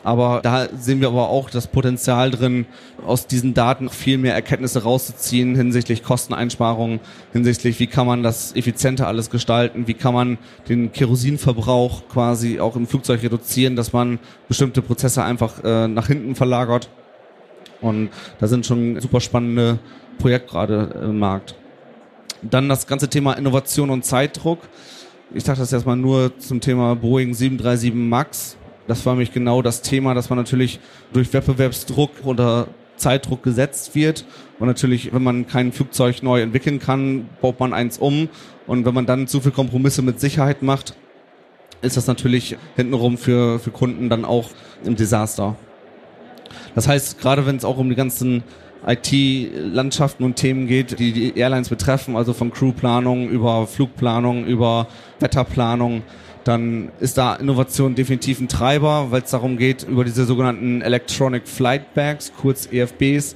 Aber 0.07 0.39
da 0.42 0.69
sehen 0.74 1.01
wir 1.01 1.09
aber 1.09 1.27
auch 1.27 1.50
das 1.50 1.68
Potenzial 1.68 2.31
drin, 2.31 2.65
aus 3.06 3.27
diesen 3.27 3.54
Daten 3.54 3.89
viel 3.89 4.18
mehr 4.18 4.33
Erkenntnisse 4.36 4.83
rauszuziehen 4.83 5.54
hinsichtlich 5.54 6.01
Kosteneinsparungen, 6.01 7.02
hinsichtlich 7.33 7.78
wie 7.81 7.87
kann 7.87 8.07
man 8.07 8.23
das 8.23 8.56
effizienter 8.56 9.06
alles 9.06 9.30
gestalten, 9.30 9.85
wie 9.85 9.95
kann 9.95 10.14
man 10.14 10.37
den 10.69 10.94
Kerosinverbrauch 10.94 12.07
quasi 12.07 12.61
auch 12.61 12.78
im 12.78 12.87
Flugzeug 12.87 13.21
reduzieren, 13.21 13.76
dass 13.76 13.92
man 13.92 14.19
bestimmte 14.47 14.81
Prozesse 14.81 15.26
einfach 15.26 15.61
äh, 15.66 15.90
nach 15.90 16.07
hinten 16.07 16.35
verlagert. 16.35 16.90
Und 17.81 18.09
da 18.40 18.47
sind 18.47 18.66
schon 18.66 19.02
super 19.02 19.19
spannende 19.19 19.78
Projekte 20.19 20.52
gerade 20.52 21.02
im 21.04 21.19
Markt. 21.19 21.54
Dann 22.44 22.69
das 22.69 22.87
ganze 22.87 23.09
Thema 23.09 23.33
Innovation 23.33 23.90
und 23.90 24.06
Zeitdruck. 24.06 24.59
Ich 25.33 25.44
dachte 25.44 25.59
das 25.59 25.73
erstmal 25.73 25.97
nur 25.97 26.40
zum 26.40 26.61
Thema 26.61 26.95
Boeing 26.95 27.33
737 27.33 27.94
MAX 27.94 28.56
das 28.88 29.06
war 29.06 29.14
nämlich 29.14 29.34
genau 29.34 29.62
das 29.62 29.82
Thema, 29.82 30.14
dass 30.14 30.30
man 30.30 30.38
natürlich 30.38 30.80
durch 31.14 31.32
Wettbewerbsdruck 31.34 32.12
oder 32.24 32.68
Zeitdruck 32.96 33.44
gesetzt 33.44 33.96
wird. 33.96 34.26
Und 34.60 34.68
natürlich, 34.68 35.14
wenn 35.14 35.24
man 35.24 35.48
kein 35.48 35.72
Flugzeug 35.72 36.24
neu 36.24 36.42
entwickeln 36.42 36.80
kann, 36.80 37.30
baut 37.42 37.60
man 37.60 37.74
eins 37.74 37.98
um. 37.98 38.30
Und 38.66 38.86
wenn 38.86 38.94
man 38.94 39.06
dann 39.06 39.28
zu 39.28 39.40
viel 39.40 39.52
Kompromisse 39.52 40.02
mit 40.02 40.20
Sicherheit 40.20 40.64
macht, 40.64 40.96
ist 41.82 41.96
das 41.96 42.08
natürlich 42.08 42.58
hintenrum 42.76 43.18
für, 43.18 43.60
für 43.60 43.72
Kunden 43.72 44.10
dann 44.10 44.26
auch 44.26 44.50
im 44.84 44.96
Desaster. 44.96 45.56
Das 46.76 46.88
heißt, 46.88 47.20
gerade 47.20 47.46
wenn 47.46 47.56
es 47.56 47.66
auch 47.66 47.78
um 47.78 47.90
die 47.90 47.96
ganzen 47.96 48.44
IT-Landschaften 48.86 50.24
und 50.24 50.36
Themen 50.36 50.68
geht, 50.68 51.00
die 51.00 51.12
die 51.12 51.38
Airlines 51.38 51.70
betreffen, 51.70 52.16
also 52.16 52.34
von 52.34 52.52
Crewplanung 52.52 53.30
über 53.30 53.68
Flugplanung, 53.68 54.46
über 54.46 54.88
Wetterplanung, 55.20 56.04
dann 56.47 56.89
ist 56.99 57.18
da 57.18 57.35
Innovation 57.35 57.95
definitiv 57.95 58.39
ein 58.39 58.47
Treiber, 58.47 59.07
weil 59.11 59.21
es 59.21 59.31
darum 59.31 59.57
geht, 59.57 59.83
über 59.83 60.04
diese 60.04 60.25
sogenannten 60.25 60.81
Electronic 60.81 61.47
Flight 61.47 61.94
Bags, 61.94 62.31
kurz 62.39 62.68
EFBs, 62.71 63.35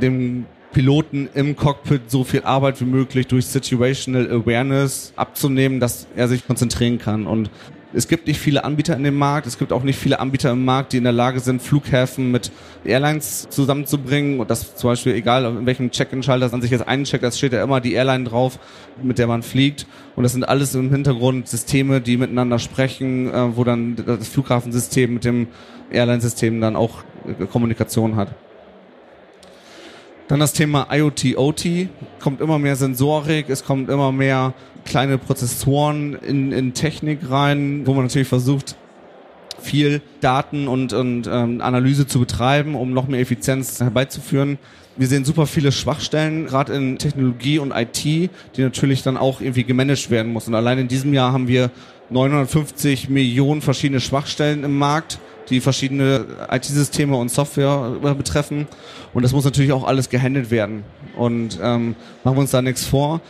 dem 0.00 0.46
Piloten 0.72 1.28
im 1.34 1.56
Cockpit 1.56 2.10
so 2.10 2.24
viel 2.24 2.42
Arbeit 2.42 2.80
wie 2.80 2.84
möglich 2.84 3.26
durch 3.26 3.46
Situational 3.46 4.30
Awareness 4.30 5.12
abzunehmen, 5.16 5.80
dass 5.80 6.06
er 6.14 6.28
sich 6.28 6.46
konzentrieren 6.46 6.98
kann. 6.98 7.26
Und 7.26 7.50
es 7.94 8.06
gibt 8.06 8.26
nicht 8.26 8.38
viele 8.38 8.64
Anbieter 8.64 8.94
in 8.96 9.04
dem 9.04 9.16
Markt. 9.16 9.46
Es 9.46 9.58
gibt 9.58 9.72
auch 9.72 9.82
nicht 9.82 9.98
viele 9.98 10.20
Anbieter 10.20 10.50
im 10.50 10.64
Markt, 10.64 10.92
die 10.92 10.98
in 10.98 11.04
der 11.04 11.12
Lage 11.12 11.40
sind, 11.40 11.62
Flughäfen 11.62 12.30
mit 12.30 12.52
Airlines 12.84 13.48
zusammenzubringen. 13.48 14.40
Und 14.40 14.50
das 14.50 14.76
zum 14.76 14.90
Beispiel, 14.90 15.14
egal 15.14 15.44
in 15.46 15.64
welchem 15.64 15.90
Check-in-Schalter 15.90 16.50
man 16.50 16.60
sich 16.60 16.70
jetzt 16.70 16.86
eincheckt, 16.86 17.24
da 17.24 17.30
steht 17.30 17.52
ja 17.54 17.62
immer 17.62 17.80
die 17.80 17.94
Airline 17.94 18.24
drauf, 18.24 18.58
mit 19.02 19.18
der 19.18 19.26
man 19.26 19.42
fliegt. 19.42 19.86
Und 20.16 20.22
das 20.22 20.32
sind 20.32 20.44
alles 20.46 20.74
im 20.74 20.90
Hintergrund 20.90 21.48
Systeme, 21.48 22.00
die 22.00 22.18
miteinander 22.18 22.58
sprechen, 22.58 23.32
äh, 23.32 23.56
wo 23.56 23.64
dann 23.64 23.96
das 23.96 24.28
Flughafensystem 24.28 25.14
mit 25.14 25.24
dem 25.24 25.48
Airline-System 25.90 26.60
dann 26.60 26.76
auch 26.76 27.04
Kommunikation 27.50 28.16
hat. 28.16 28.34
Dann 30.28 30.40
das 30.40 30.52
Thema 30.52 30.88
IoT, 30.90 31.38
OT, 31.38 31.88
kommt 32.20 32.42
immer 32.42 32.58
mehr 32.58 32.76
Sensorik, 32.76 33.48
es 33.48 33.64
kommt 33.64 33.88
immer 33.88 34.12
mehr 34.12 34.52
kleine 34.84 35.16
Prozessoren 35.16 36.14
in, 36.14 36.52
in 36.52 36.74
Technik 36.74 37.30
rein, 37.30 37.86
wo 37.86 37.94
man 37.94 38.04
natürlich 38.04 38.28
versucht, 38.28 38.76
viel 39.60 40.02
Daten 40.20 40.68
und, 40.68 40.92
und 40.92 41.26
ähm, 41.26 41.60
Analyse 41.62 42.06
zu 42.06 42.20
betreiben, 42.20 42.74
um 42.74 42.92
noch 42.92 43.08
mehr 43.08 43.20
Effizienz 43.20 43.80
herbeizuführen. 43.80 44.58
Wir 44.96 45.06
sehen 45.06 45.24
super 45.24 45.46
viele 45.46 45.72
Schwachstellen, 45.72 46.46
gerade 46.46 46.74
in 46.74 46.98
Technologie 46.98 47.58
und 47.58 47.72
IT, 47.72 48.04
die 48.04 48.30
natürlich 48.58 49.02
dann 49.02 49.16
auch 49.16 49.40
irgendwie 49.40 49.64
gemanagt 49.64 50.10
werden 50.10 50.32
muss. 50.32 50.46
Und 50.46 50.54
allein 50.54 50.78
in 50.78 50.88
diesem 50.88 51.14
Jahr 51.14 51.32
haben 51.32 51.48
wir 51.48 51.70
950 52.10 53.08
Millionen 53.08 53.62
verschiedene 53.62 54.00
Schwachstellen 54.00 54.64
im 54.64 54.76
Markt 54.76 55.18
die 55.50 55.60
verschiedene 55.60 56.24
IT-Systeme 56.50 57.16
und 57.16 57.30
Software 57.30 57.96
äh, 58.02 58.14
betreffen. 58.14 58.66
Und 59.14 59.22
das 59.22 59.32
muss 59.32 59.44
natürlich 59.44 59.72
auch 59.72 59.84
alles 59.84 60.08
gehandelt 60.08 60.50
werden. 60.50 60.84
Und 61.16 61.58
ähm, 61.62 61.94
machen 62.24 62.36
wir 62.36 62.40
uns 62.40 62.50
da 62.50 62.62
nichts 62.62 62.84
vor. 62.84 63.20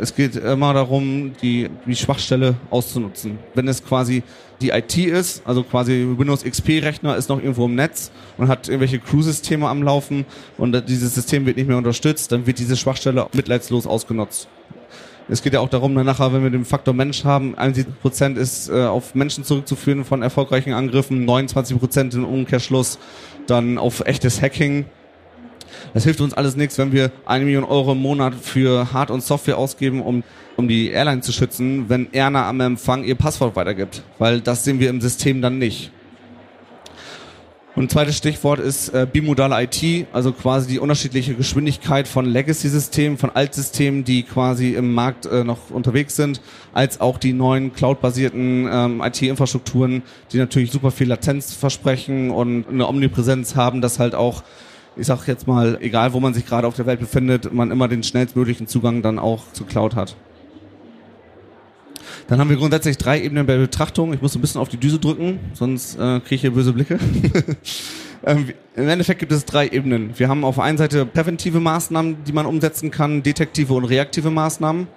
Es 0.00 0.14
geht 0.14 0.36
immer 0.36 0.74
darum, 0.74 1.32
die, 1.42 1.68
die 1.86 1.96
Schwachstelle 1.96 2.54
auszunutzen. 2.70 3.38
Wenn 3.54 3.66
es 3.66 3.84
quasi 3.84 4.22
die 4.60 4.70
IT 4.70 4.96
ist, 4.96 5.42
also 5.44 5.62
quasi 5.62 6.06
Windows 6.16 6.44
XP-Rechner 6.44 7.16
ist 7.16 7.28
noch 7.28 7.38
irgendwo 7.38 7.66
im 7.66 7.74
Netz 7.74 8.10
und 8.36 8.48
hat 8.48 8.68
irgendwelche 8.68 8.98
Crew-Systeme 8.98 9.68
am 9.68 9.82
Laufen 9.82 10.24
und 10.56 10.88
dieses 10.88 11.14
System 11.14 11.46
wird 11.46 11.56
nicht 11.56 11.68
mehr 11.68 11.76
unterstützt, 11.76 12.32
dann 12.32 12.46
wird 12.46 12.58
diese 12.58 12.76
Schwachstelle 12.76 13.26
mitleidslos 13.32 13.86
ausgenutzt. 13.86 14.48
Es 15.30 15.42
geht 15.42 15.52
ja 15.52 15.60
auch 15.60 15.68
darum, 15.68 15.92
nachher, 15.92 16.32
wenn 16.32 16.42
wir 16.42 16.50
den 16.50 16.64
Faktor 16.64 16.94
Mensch 16.94 17.24
haben, 17.24 17.56
71 17.56 18.00
Prozent 18.00 18.38
ist 18.38 18.70
äh, 18.70 18.84
auf 18.84 19.14
Menschen 19.14 19.44
zurückzuführen 19.44 20.06
von 20.06 20.22
erfolgreichen 20.22 20.72
Angriffen, 20.72 21.26
29 21.26 21.78
Prozent 21.78 22.14
im 22.14 22.24
Umkehrschluss 22.24 22.98
dann 23.46 23.76
auf 23.76 24.00
echtes 24.06 24.40
Hacking. 24.40 24.86
Das 25.92 26.04
hilft 26.04 26.22
uns 26.22 26.32
alles 26.32 26.56
nichts, 26.56 26.78
wenn 26.78 26.92
wir 26.92 27.10
eine 27.26 27.44
Million 27.44 27.64
Euro 27.64 27.92
im 27.92 27.98
Monat 28.00 28.34
für 28.34 28.92
Hard- 28.92 29.10
und 29.10 29.22
Software 29.22 29.58
ausgeben, 29.58 30.00
um, 30.00 30.24
um 30.56 30.66
die 30.66 30.88
Airline 30.88 31.20
zu 31.20 31.32
schützen, 31.32 31.88
wenn 31.88 32.12
Erna 32.12 32.48
am 32.48 32.60
Empfang 32.60 33.04
ihr 33.04 33.14
Passwort 33.14 33.54
weitergibt. 33.54 34.02
Weil 34.18 34.40
das 34.40 34.64
sehen 34.64 34.80
wir 34.80 34.88
im 34.88 35.02
System 35.02 35.42
dann 35.42 35.58
nicht. 35.58 35.92
Und 37.78 37.84
ein 37.84 37.88
zweites 37.90 38.16
Stichwort 38.16 38.58
ist 38.58 38.88
äh, 38.88 39.06
bimodale 39.06 39.62
IT, 39.62 40.08
also 40.12 40.32
quasi 40.32 40.66
die 40.66 40.78
unterschiedliche 40.80 41.34
Geschwindigkeit 41.34 42.08
von 42.08 42.26
Legacy-Systemen, 42.26 43.18
von 43.18 43.30
Altsystemen, 43.30 44.02
die 44.02 44.24
quasi 44.24 44.74
im 44.74 44.92
Markt 44.92 45.26
äh, 45.26 45.44
noch 45.44 45.70
unterwegs 45.70 46.16
sind, 46.16 46.40
als 46.74 47.00
auch 47.00 47.18
die 47.18 47.32
neuen 47.32 47.72
cloud-basierten 47.72 48.68
ähm, 48.68 49.00
IT-Infrastrukturen, 49.00 50.02
die 50.32 50.38
natürlich 50.38 50.72
super 50.72 50.90
viel 50.90 51.06
Latenz 51.06 51.54
versprechen 51.54 52.32
und 52.32 52.68
eine 52.68 52.88
Omnipräsenz 52.88 53.54
haben, 53.54 53.80
dass 53.80 54.00
halt 54.00 54.16
auch 54.16 54.42
ich 54.96 55.06
sag 55.06 55.28
jetzt 55.28 55.46
mal, 55.46 55.78
egal 55.80 56.12
wo 56.12 56.18
man 56.18 56.34
sich 56.34 56.46
gerade 56.46 56.66
auf 56.66 56.74
der 56.74 56.86
Welt 56.86 56.98
befindet, 56.98 57.52
man 57.54 57.70
immer 57.70 57.86
den 57.86 58.02
schnellstmöglichen 58.02 58.66
Zugang 58.66 59.02
dann 59.02 59.20
auch 59.20 59.52
zu 59.52 59.64
Cloud 59.64 59.94
hat. 59.94 60.16
Dann 62.28 62.40
haben 62.40 62.50
wir 62.50 62.58
grundsätzlich 62.58 62.98
drei 62.98 63.22
Ebenen 63.22 63.46
bei 63.46 63.56
Betrachtung. 63.56 64.12
Ich 64.12 64.20
muss 64.20 64.34
ein 64.34 64.42
bisschen 64.42 64.60
auf 64.60 64.68
die 64.68 64.76
Düse 64.76 64.98
drücken, 64.98 65.40
sonst 65.54 65.94
äh, 65.96 66.20
kriege 66.20 66.34
ich 66.34 66.40
hier 66.42 66.50
böse 66.50 66.74
Blicke. 66.74 66.98
ähm, 68.26 68.50
Im 68.76 68.88
Endeffekt 68.88 69.20
gibt 69.20 69.32
es 69.32 69.46
drei 69.46 69.66
Ebenen. 69.66 70.10
Wir 70.18 70.28
haben 70.28 70.44
auf 70.44 70.56
der 70.56 70.64
einen 70.64 70.76
Seite 70.76 71.06
präventive 71.06 71.58
Maßnahmen, 71.58 72.24
die 72.24 72.32
man 72.32 72.44
umsetzen 72.44 72.90
kann, 72.90 73.22
detektive 73.22 73.72
und 73.72 73.86
reaktive 73.86 74.30
Maßnahmen. 74.30 74.88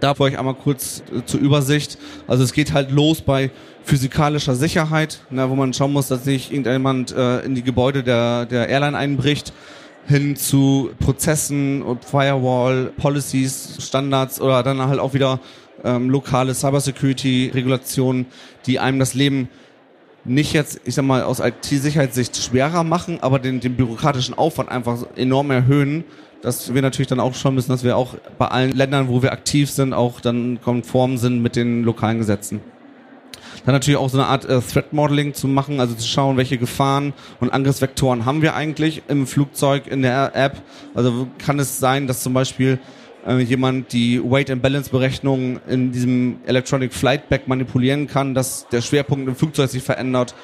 Da 0.00 0.14
für 0.14 0.22
euch 0.22 0.38
einmal 0.38 0.54
kurz 0.54 1.02
äh, 1.14 1.22
zur 1.26 1.38
Übersicht. 1.40 1.98
Also 2.26 2.42
es 2.42 2.54
geht 2.54 2.72
halt 2.72 2.90
los 2.90 3.20
bei 3.20 3.50
physikalischer 3.82 4.54
Sicherheit, 4.54 5.20
na, 5.28 5.50
wo 5.50 5.54
man 5.56 5.74
schauen 5.74 5.92
muss, 5.92 6.08
dass 6.08 6.24
nicht 6.24 6.50
irgendjemand 6.50 7.12
äh, 7.12 7.40
in 7.40 7.54
die 7.54 7.62
Gebäude 7.62 8.02
der, 8.02 8.46
der 8.46 8.70
Airline 8.70 8.96
einbricht 8.96 9.52
hin 10.06 10.36
zu 10.36 10.90
Prozessen 10.98 11.82
und 11.82 12.04
Firewall, 12.04 12.92
Policies, 12.96 13.78
Standards 13.80 14.40
oder 14.40 14.62
dann 14.62 14.80
halt 14.80 15.00
auch 15.00 15.14
wieder 15.14 15.40
ähm, 15.84 16.10
lokale 16.10 16.54
Cybersecurity-Regulationen, 16.54 18.26
die 18.66 18.80
einem 18.80 18.98
das 18.98 19.14
Leben 19.14 19.48
nicht 20.24 20.52
jetzt, 20.54 20.80
ich 20.84 20.94
sag 20.94 21.04
mal, 21.04 21.22
aus 21.22 21.40
IT-Sicherheitssicht 21.40 22.36
schwerer 22.36 22.82
machen, 22.82 23.18
aber 23.20 23.38
den, 23.38 23.60
den 23.60 23.76
bürokratischen 23.76 24.36
Aufwand 24.36 24.70
einfach 24.70 25.04
enorm 25.16 25.50
erhöhen, 25.50 26.04
dass 26.40 26.74
wir 26.74 26.82
natürlich 26.82 27.08
dann 27.08 27.20
auch 27.20 27.34
schauen 27.34 27.54
müssen, 27.54 27.70
dass 27.70 27.84
wir 27.84 27.96
auch 27.96 28.14
bei 28.38 28.48
allen 28.48 28.72
Ländern, 28.72 29.08
wo 29.08 29.22
wir 29.22 29.32
aktiv 29.32 29.70
sind, 29.70 29.92
auch 29.92 30.20
dann 30.20 30.60
konform 30.62 31.18
sind 31.18 31.42
mit 31.42 31.56
den 31.56 31.84
lokalen 31.84 32.18
Gesetzen. 32.18 32.60
Dann 33.64 33.74
natürlich 33.74 33.98
auch 33.98 34.10
so 34.10 34.18
eine 34.18 34.26
Art 34.26 34.44
äh, 34.44 34.60
Threat 34.60 34.92
Modeling 34.92 35.32
zu 35.32 35.48
machen, 35.48 35.80
also 35.80 35.94
zu 35.94 36.06
schauen, 36.06 36.36
welche 36.36 36.58
Gefahren 36.58 37.14
und 37.40 37.50
Angriffsvektoren 37.50 38.26
haben 38.26 38.42
wir 38.42 38.54
eigentlich 38.54 39.02
im 39.08 39.26
Flugzeug, 39.26 39.86
in 39.86 40.02
der 40.02 40.36
App. 40.36 40.60
Also 40.94 41.28
kann 41.38 41.58
es 41.58 41.78
sein, 41.78 42.06
dass 42.06 42.22
zum 42.22 42.34
Beispiel 42.34 42.78
äh, 43.26 43.38
jemand 43.38 43.92
die 43.92 44.22
Weight 44.22 44.50
and 44.50 44.62
Balance 44.62 44.90
Berechnung 44.90 45.60
in 45.68 45.92
diesem 45.92 46.36
Electronic 46.46 46.92
Flight 46.92 47.28
Bag 47.28 47.46
manipulieren 47.46 48.06
kann, 48.06 48.34
dass 48.34 48.66
der 48.68 48.82
Schwerpunkt 48.82 49.28
im 49.28 49.36
Flugzeug 49.36 49.70
sich 49.70 49.82
verändert? 49.82 50.34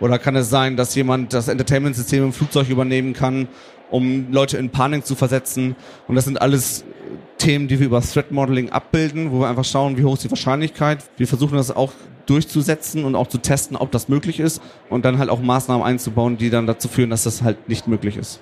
Oder 0.00 0.18
kann 0.18 0.34
es 0.36 0.48
sein, 0.48 0.76
dass 0.76 0.94
jemand 0.94 1.32
das 1.32 1.48
Entertainment-System 1.48 2.24
im 2.24 2.32
Flugzeug 2.32 2.70
übernehmen 2.70 3.12
kann, 3.12 3.48
um 3.90 4.32
Leute 4.32 4.56
in 4.56 4.70
Panik 4.70 5.04
zu 5.04 5.14
versetzen? 5.14 5.76
Und 6.08 6.14
das 6.14 6.24
sind 6.24 6.40
alles 6.40 6.84
Themen, 7.36 7.68
die 7.68 7.78
wir 7.78 7.86
über 7.86 8.00
Threat 8.00 8.30
Modeling 8.30 8.70
abbilden, 8.70 9.30
wo 9.30 9.40
wir 9.40 9.48
einfach 9.48 9.64
schauen, 9.64 9.98
wie 9.98 10.04
hoch 10.04 10.14
ist 10.14 10.24
die 10.24 10.30
Wahrscheinlichkeit. 10.30 11.04
Wir 11.16 11.26
versuchen 11.26 11.56
das 11.56 11.70
auch 11.70 11.92
durchzusetzen 12.26 13.04
und 13.04 13.14
auch 13.14 13.26
zu 13.26 13.38
testen, 13.38 13.76
ob 13.76 13.90
das 13.90 14.08
möglich 14.08 14.40
ist 14.40 14.62
und 14.88 15.04
dann 15.04 15.18
halt 15.18 15.30
auch 15.30 15.40
Maßnahmen 15.40 15.84
einzubauen, 15.84 16.36
die 16.36 16.48
dann 16.48 16.66
dazu 16.66 16.88
führen, 16.88 17.10
dass 17.10 17.24
das 17.24 17.42
halt 17.42 17.68
nicht 17.68 17.88
möglich 17.88 18.16
ist. 18.16 18.40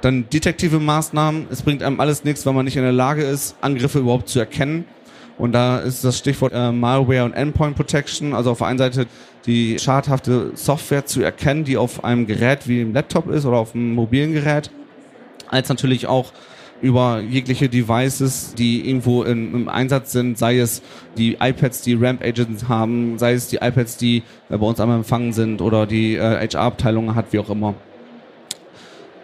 Dann 0.00 0.28
detektive 0.30 0.78
Maßnahmen. 0.78 1.46
Es 1.50 1.62
bringt 1.62 1.82
einem 1.82 2.00
alles 2.00 2.24
nichts, 2.24 2.46
wenn 2.46 2.54
man 2.54 2.64
nicht 2.64 2.76
in 2.76 2.82
der 2.82 2.92
Lage 2.92 3.22
ist, 3.22 3.56
Angriffe 3.60 3.98
überhaupt 3.98 4.28
zu 4.28 4.38
erkennen. 4.38 4.84
Und 5.38 5.52
da 5.52 5.78
ist 5.78 6.04
das 6.04 6.18
Stichwort 6.18 6.52
äh, 6.54 6.70
Malware 6.70 7.24
und 7.24 7.32
Endpoint 7.32 7.74
Protection. 7.74 8.34
Also 8.34 8.50
auf 8.50 8.58
der 8.58 8.66
einen 8.66 8.78
Seite 8.78 9.06
die 9.46 9.78
schadhafte 9.78 10.52
Software 10.54 11.06
zu 11.06 11.22
erkennen, 11.22 11.64
die 11.64 11.76
auf 11.76 12.04
einem 12.04 12.26
Gerät 12.26 12.68
wie 12.68 12.80
einem 12.80 12.92
Laptop 12.92 13.28
ist 13.30 13.46
oder 13.46 13.56
auf 13.56 13.74
einem 13.74 13.94
mobilen 13.94 14.34
Gerät. 14.34 14.70
Als 15.48 15.68
natürlich 15.68 16.06
auch 16.06 16.32
über 16.82 17.20
jegliche 17.20 17.68
Devices, 17.68 18.54
die 18.54 18.88
irgendwo 18.88 19.22
in, 19.22 19.54
im 19.54 19.68
Einsatz 19.68 20.12
sind, 20.12 20.38
sei 20.38 20.58
es 20.58 20.82
die 21.16 21.34
iPads, 21.40 21.82
die 21.82 21.94
Ramp 21.94 22.22
Agents 22.22 22.68
haben, 22.68 23.18
sei 23.18 23.34
es 23.34 23.48
die 23.48 23.56
iPads, 23.56 23.96
die 23.96 24.22
äh, 24.48 24.56
bei 24.56 24.66
uns 24.66 24.80
einmal 24.80 24.98
empfangen 24.98 25.32
sind 25.32 25.60
oder 25.60 25.86
die 25.86 26.16
äh, 26.16 26.48
HR-Abteilung 26.48 27.14
hat, 27.14 27.32
wie 27.32 27.38
auch 27.38 27.50
immer. 27.50 27.74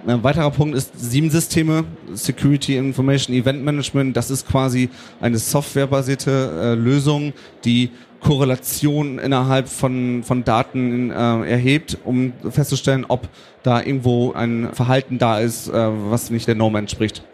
Ein 0.06 0.22
weiterer 0.22 0.52
Punkt 0.52 0.76
ist 0.76 0.92
SIEM-Systeme, 0.96 1.84
Security 2.14 2.76
Information 2.76 3.34
Event 3.34 3.64
Management. 3.64 4.16
Das 4.16 4.30
ist 4.30 4.46
quasi 4.46 4.88
eine 5.20 5.36
softwarebasierte 5.36 6.30
äh, 6.30 6.74
Lösung, 6.74 7.32
die 7.64 7.90
Korrelation 8.20 9.18
innerhalb 9.18 9.68
von, 9.68 10.22
von 10.22 10.44
Daten 10.44 11.10
äh, 11.10 11.14
erhebt, 11.14 11.98
um 12.04 12.32
festzustellen, 12.50 13.04
ob 13.08 13.28
da 13.64 13.80
irgendwo 13.80 14.32
ein 14.32 14.68
Verhalten 14.74 15.18
da 15.18 15.40
ist, 15.40 15.66
äh, 15.66 15.72
was 15.72 16.30
nicht 16.30 16.46
der 16.46 16.54
Norm 16.54 16.76
entspricht. 16.76 17.24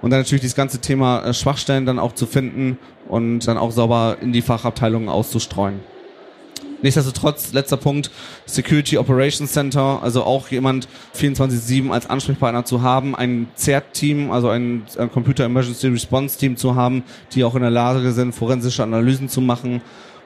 Und 0.00 0.10
dann 0.10 0.20
natürlich 0.20 0.42
das 0.42 0.54
ganze 0.54 0.80
Thema 0.80 1.26
äh, 1.26 1.34
Schwachstellen 1.34 1.84
dann 1.84 1.98
auch 1.98 2.14
zu 2.14 2.24
finden 2.24 2.78
und 3.08 3.46
dann 3.46 3.58
auch 3.58 3.72
sauber 3.72 4.16
in 4.22 4.32
die 4.32 4.40
Fachabteilungen 4.40 5.10
auszustreuen. 5.10 5.80
Nichtsdestotrotz, 6.82 7.52
letzter 7.52 7.76
Punkt, 7.76 8.10
Security 8.44 8.98
Operations 8.98 9.52
Center, 9.52 10.00
also 10.02 10.24
auch 10.24 10.48
jemand 10.48 10.88
24-7 11.16 11.90
als 11.90 12.10
Ansprechpartner 12.10 12.64
zu 12.64 12.82
haben, 12.82 13.14
ein 13.14 13.48
CERT-Team, 13.56 14.30
also 14.30 14.48
ein, 14.48 14.82
ein 14.98 15.10
Computer 15.10 15.44
Emergency 15.44 15.86
Response 15.88 16.38
Team 16.38 16.56
zu 16.56 16.74
haben, 16.74 17.04
die 17.32 17.44
auch 17.44 17.54
in 17.54 17.62
der 17.62 17.70
Lage 17.70 18.12
sind, 18.12 18.34
forensische 18.34 18.82
Analysen 18.82 19.28
zu 19.28 19.40
machen 19.40 19.80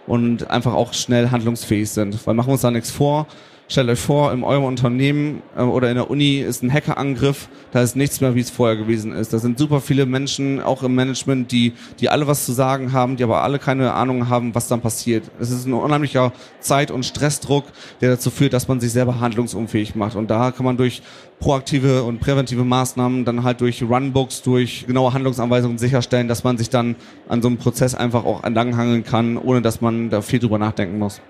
und 0.07 0.51
einfach 0.51 0.73
auch 0.73 0.95
schnell 0.95 1.31
handlungsfähig 1.31 1.91
sind. 1.91 2.27
Weil 2.27 2.35
machen 2.35 2.49
wir 2.49 2.53
uns 2.53 2.63
da 2.63 2.71
nichts 2.71 2.91
vor, 2.91 3.27
Stellt 3.69 3.89
euch 3.89 3.99
vor, 3.99 4.33
in 4.33 4.45
eurem 4.45 4.63
Unternehmen 4.63 5.43
äh, 5.57 5.63
oder 5.63 5.89
in 5.89 5.97
der 5.97 6.09
Uni 6.09 6.39
ist 6.39 6.63
ein 6.63 6.73
Hackerangriff, 6.73 7.49
da 7.73 7.83
ist 7.83 7.97
nichts 7.97 8.21
mehr, 8.21 8.37
wie 8.37 8.41
es 8.41 8.49
vorher 8.49 8.77
gewesen 8.77 9.13
ist. 9.13 9.33
Da 9.33 9.41
sind 9.41 9.59
super 9.59 9.81
viele 9.81 10.07
Menschen, 10.07 10.61
auch 10.61 10.85
im 10.85 10.95
Management, 10.95 11.51
die, 11.51 11.73
die 11.99 12.09
alle 12.09 12.29
was 12.29 12.45
zu 12.47 12.53
sagen 12.53 12.93
haben, 12.93 13.17
die 13.17 13.25
aber 13.25 13.43
alle 13.43 13.59
keine 13.59 13.93
Ahnung 13.93 14.29
haben, 14.29 14.55
was 14.55 14.69
dann 14.69 14.81
passiert. 14.81 15.25
Es 15.41 15.51
ist 15.51 15.67
ein 15.67 15.73
unheimlicher 15.73 16.33
Zeit- 16.61 16.93
und 16.93 17.05
Stressdruck, 17.05 17.65
der 18.01 18.11
dazu 18.11 18.31
führt, 18.31 18.53
dass 18.53 18.69
man 18.69 18.79
sich 18.79 18.93
selber 18.93 19.19
handlungsunfähig 19.19 19.97
macht. 19.97 20.15
Und 20.15 20.31
da 20.31 20.53
kann 20.53 20.65
man 20.65 20.77
durch 20.77 21.03
proaktive 21.41 22.05
und 22.05 22.21
präventive 22.21 22.65
Maßnahmen 22.65 23.25
dann 23.25 23.43
halt 23.43 23.61
durch 23.61 23.83
Runbooks, 23.83 24.43
durch 24.43 24.87
genaue 24.87 25.13
Handlungsanweisungen 25.13 25.79
sicherstellen, 25.79 26.29
dass 26.29 26.45
man 26.45 26.57
sich 26.57 26.71
dann 26.71 26.95
an 27.29 27.43
so 27.43 27.49
einem 27.49 27.57
Prozess 27.57 27.97
einfach 27.97 28.25
auch 28.25 28.45
entlanghangeln 28.45 29.03
kann, 29.03 29.37
ohne 29.37 29.61
dass 29.61 29.81
man 29.81 30.09
da 30.09 30.23
viel 30.23 30.39
drüber 30.39 30.59
nachdenken 30.59 31.01
muss. 31.01 31.21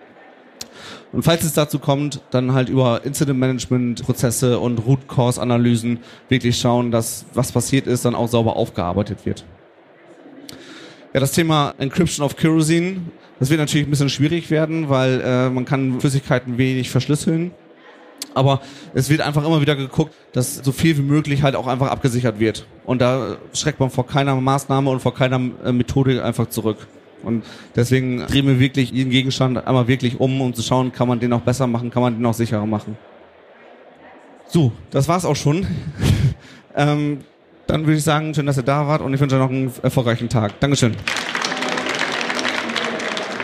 Und 1.17 1.23
falls 1.23 1.43
es 1.45 1.55
dazu 1.55 1.79
kommt, 1.79 2.21
dann 2.31 2.53
halt 2.53 2.69
über 2.69 3.07
Incident 3.07 3.39
Management 3.39 4.05
Prozesse 4.05 4.59
und 4.59 4.77
Root 4.81 5.09
Cause 5.09 5.41
Analysen 5.41 6.01
wirklich 6.29 6.61
schauen, 6.61 6.91
dass 6.91 7.25
was 7.33 7.53
passiert 7.53 7.87
ist, 7.87 8.05
dann 8.05 8.15
auch 8.15 8.29
sauber 8.29 8.57
aufgearbeitet 8.57 9.25
wird. 9.25 9.47
Ja, 11.15 11.21
das 11.21 11.33
Thema 11.33 11.73
Encryption 11.79 12.23
of 12.23 12.37
Kerosene, 12.37 12.99
das 13.41 13.49
wird 13.49 13.61
natürlich 13.61 13.87
ein 13.87 13.91
bisschen 13.91 14.11
schwierig 14.11 14.51
werden, 14.51 14.91
weil 14.91 15.23
äh, 15.23 15.49
man 15.49 15.65
kann 15.65 15.99
Flüssigkeiten 16.01 16.59
wenig 16.59 16.91
verschlüsseln. 16.91 17.53
Aber 18.35 18.61
es 18.93 19.09
wird 19.09 19.23
einfach 19.23 19.47
immer 19.47 19.63
wieder 19.63 19.75
geguckt, 19.75 20.13
dass 20.33 20.57
so 20.57 20.71
viel 20.71 20.99
wie 20.99 21.03
möglich 21.03 21.43
halt 21.43 21.57
auch 21.57 21.67
einfach 21.67 21.91
abgesichert 21.91 22.41
wird. 22.41 22.67
Und 22.85 23.01
da 23.01 23.39
schreckt 23.55 23.81
man 23.81 23.89
vor 23.89 24.07
keiner 24.07 24.35
Maßnahme 24.35 24.91
und 24.91 25.01
vor 25.01 25.15
keiner 25.15 25.41
äh, 25.65 25.73
Methode 25.73 26.23
einfach 26.23 26.51
zurück. 26.51 26.87
Und 27.23 27.45
deswegen 27.75 28.19
drehen 28.27 28.47
wir 28.47 28.61
wirklich 28.61 28.91
jeden 28.91 29.11
Gegenstand 29.11 29.67
einmal 29.67 29.89
wirklich 29.89 30.21
um, 30.21 30.41
um 30.41 30.55
zu 30.55 30.63
schauen, 30.63 30.93
kann 30.93 31.09
man 31.09 31.19
den 31.19 31.33
auch 31.33 31.41
besser 31.41 31.67
machen, 31.67 31.91
kann 31.91 32.03
man 32.03 32.17
den 32.17 32.27
auch 32.27 32.35
sicherer 32.35 32.67
machen. 32.67 32.97
So, 34.47 34.73
das 34.91 35.09
war's 35.09 35.25
auch 35.25 35.37
schon. 35.37 35.67
ähm, 36.77 37.19
dann 37.67 37.85
würde 37.85 37.99
ich 37.99 38.05
sagen, 38.05 38.33
schön, 38.35 38.47
dass 38.47 38.57
ihr 38.57 38.63
da 38.63 38.87
wart 38.87 39.03
und 39.03 39.13
ich 39.13 39.21
wünsche 39.21 39.37
euch 39.37 39.43
noch 39.43 39.51
einen 39.51 39.73
erfolgreichen 39.83 40.29
Tag. 40.29 40.61
Dankeschön. 40.61 40.95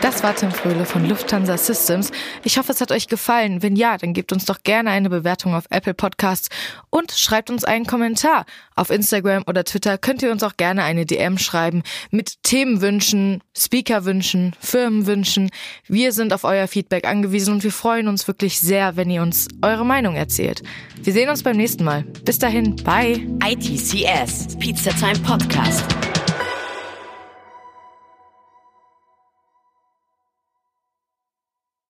Das 0.03 0.21
war 0.21 0.35
Tim 0.35 0.51
Fröhle 0.51 0.83
von 0.83 1.07
Lufthansa 1.07 1.57
Systems. 1.57 2.11
Ich 2.43 2.57
hoffe, 2.57 2.73
es 2.73 2.81
hat 2.81 2.91
euch 2.91 3.07
gefallen. 3.07 3.63
Wenn 3.63 3.77
ja, 3.77 3.97
dann 3.97 4.11
gebt 4.11 4.33
uns 4.33 4.43
doch 4.43 4.61
gerne 4.61 4.89
eine 4.89 5.09
Bewertung 5.09 5.55
auf 5.55 5.63
Apple 5.69 5.93
Podcasts 5.93 6.49
und 6.89 7.13
schreibt 7.13 7.49
uns 7.49 7.63
einen 7.63 7.85
Kommentar. 7.85 8.45
Auf 8.75 8.89
Instagram 8.89 9.43
oder 9.47 9.63
Twitter 9.63 9.97
könnt 9.97 10.21
ihr 10.21 10.33
uns 10.33 10.43
auch 10.43 10.57
gerne 10.57 10.83
eine 10.83 11.05
DM 11.05 11.37
schreiben 11.37 11.83
mit 12.11 12.43
Themenwünschen, 12.43 13.39
Speakerwünschen, 13.57 14.53
Firmenwünschen. 14.59 15.51
Wir 15.87 16.11
sind 16.11 16.33
auf 16.33 16.43
euer 16.43 16.67
Feedback 16.67 17.07
angewiesen 17.07 17.53
und 17.53 17.63
wir 17.63 17.71
freuen 17.71 18.09
uns 18.09 18.27
wirklich 18.27 18.59
sehr, 18.59 18.97
wenn 18.97 19.09
ihr 19.09 19.21
uns 19.21 19.47
eure 19.61 19.85
Meinung 19.85 20.15
erzählt. 20.15 20.63
Wir 21.01 21.13
sehen 21.13 21.29
uns 21.29 21.43
beim 21.43 21.55
nächsten 21.55 21.85
Mal. 21.85 22.03
Bis 22.25 22.37
dahin, 22.37 22.75
bye. 22.75 23.25
ITCS, 23.41 24.57
Pizza 24.59 24.91
Time 24.97 25.19
Podcast. 25.19 25.85